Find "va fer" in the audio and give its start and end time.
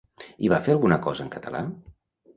0.53-0.73